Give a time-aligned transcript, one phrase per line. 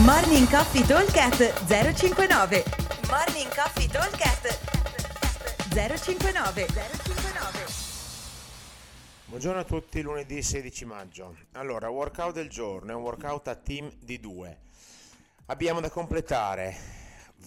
[0.00, 2.64] Morning Coffee Talkcast 059
[3.10, 4.58] Morning Coffee Talkcast
[5.68, 7.66] 059 059
[9.26, 11.36] Buongiorno a tutti, lunedì 16 maggio.
[11.52, 14.60] Allora, workout del giorno è un workout a team di due.
[15.46, 16.74] Abbiamo da completare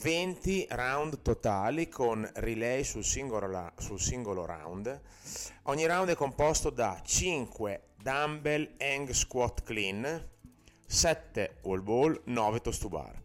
[0.01, 5.01] 20 round totali con relay sul singolo, sul singolo round.
[5.63, 10.33] Ogni round è composto da 5 dumbbell hang squat clean,
[10.85, 13.21] 7 wall ball, 9 toast to bar.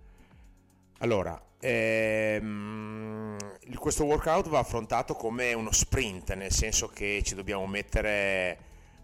[0.98, 3.36] Allora, ehm,
[3.74, 8.58] questo workout va affrontato come uno sprint, nel senso che ci dobbiamo mettere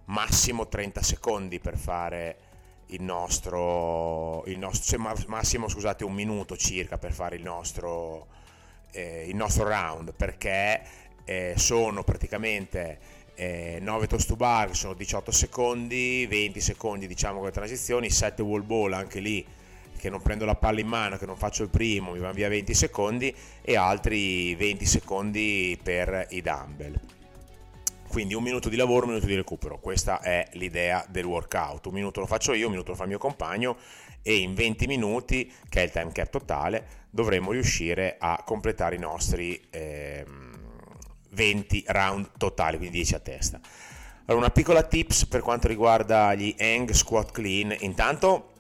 [0.06, 2.38] massimo 30 secondi per fare
[2.91, 8.27] il nostro, il nostro cioè massimo scusate un minuto circa per fare il nostro,
[8.92, 10.83] eh, il nostro round, perché
[11.25, 12.98] eh, sono praticamente
[13.37, 18.43] eh, 9 toast to bar sono 18 secondi, 20 secondi diciamo con le transizioni, 7
[18.43, 19.47] wall ball anche lì
[19.97, 22.48] che non prendo la palla in mano, che non faccio il primo, mi vanno via
[22.48, 26.98] 20 secondi e altri 20 secondi per i dumbbell.
[28.09, 31.87] Quindi un minuto di lavoro, un minuto di recupero, questa è l'idea del workout.
[31.87, 33.77] Un minuto lo faccio io, un minuto lo fa il mio compagno
[34.23, 38.98] e in 20 minuti, che è il time cap totale, dovremo riuscire a completare i
[38.98, 39.61] nostri...
[39.71, 40.06] Ehm,
[41.37, 43.61] 20 round totali, quindi 10 a testa.
[44.25, 47.77] Allora, una piccola tips per quanto riguarda gli hang squat clean.
[47.81, 48.55] Intanto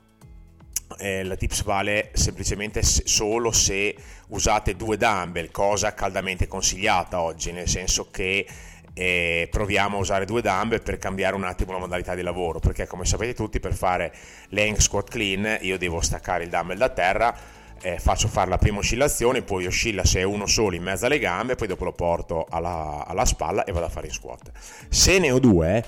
[0.98, 3.96] eh, la tips vale semplicemente se, solo se
[4.28, 8.46] usate due dumbbell, cosa caldamente consigliata oggi, nel senso che
[8.94, 12.86] eh, proviamo a usare due dumbbell per cambiare un attimo la modalità di lavoro, perché
[12.86, 14.14] come sapete tutti per fare
[14.50, 17.36] l'hang squat clean io devo staccare il dumbbell da terra
[17.82, 21.18] eh, faccio fare la prima oscillazione, poi oscilla se è uno solo in mezzo alle
[21.18, 24.50] gambe, poi dopo lo porto alla, alla spalla e vado a fare in squat.
[24.88, 25.84] Se ne ho due,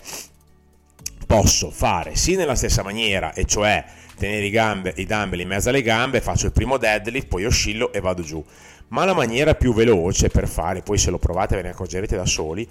[1.26, 3.84] posso fare sì nella stessa maniera, e cioè
[4.16, 7.92] tenere i, gambe, i dumbbell in mezzo alle gambe, faccio il primo deadlift, poi oscillo
[7.92, 8.44] e vado giù.
[8.88, 12.24] Ma la maniera più veloce per fare, poi se lo provate ve ne accorgerete da
[12.24, 12.66] soli,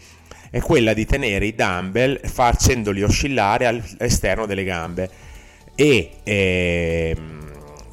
[0.50, 5.10] è quella di tenere i dumbbell facendoli oscillare all'esterno delle gambe
[5.76, 7.37] e ehm,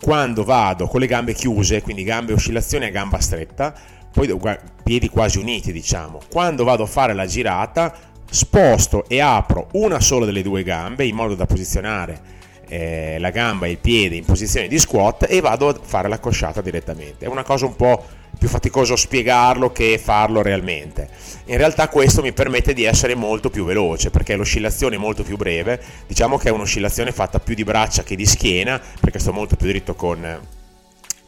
[0.04, 3.72] quando vado con le gambe chiuse, quindi gambe oscillazione a gamba stretta,
[4.12, 4.38] poi
[4.82, 7.90] piedi quasi uniti diciamo, quando vado a fare la girata
[8.28, 12.20] sposto e apro una sola delle due gambe in modo da posizionare
[12.68, 16.18] eh, la gamba e il piede in posizione di squat e vado a fare la
[16.18, 17.24] cosciata direttamente.
[17.24, 18.04] È una cosa un po'
[18.44, 21.08] più faticoso spiegarlo che farlo realmente.
[21.46, 25.38] In realtà questo mi permette di essere molto più veloce perché l'oscillazione è molto più
[25.38, 29.56] breve, diciamo che è un'oscillazione fatta più di braccia che di schiena perché sto molto
[29.56, 30.40] più dritto con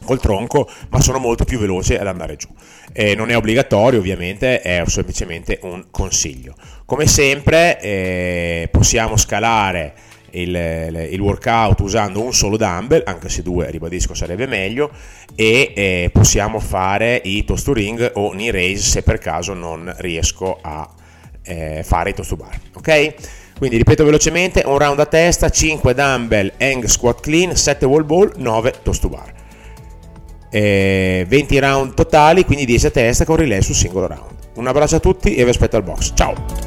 [0.05, 2.49] col tronco, ma sono molto più veloce ad andare giù.
[2.93, 6.53] Eh, non è obbligatorio, ovviamente, è semplicemente un consiglio.
[6.85, 9.93] Come sempre, eh, possiamo scalare
[10.41, 14.91] il, il, workout usando un solo dumbbell, anche se due, ribadisco, sarebbe meglio,
[15.35, 19.93] e eh, possiamo fare i toast to ring o knee raise se per caso non
[19.97, 20.89] riesco a
[21.43, 22.59] eh, fare i toast to bar.
[22.73, 23.13] Ok?
[23.57, 28.31] Quindi ripeto velocemente, un round a testa, 5 dumbbell, hang squat clean, 7 wall ball,
[28.37, 29.33] 9 toast to bar.
[30.49, 34.35] Eh, 20 round totali, quindi 10 a testa con relay sul singolo round.
[34.55, 36.13] Un abbraccio a tutti e vi aspetto al box.
[36.15, 36.66] Ciao!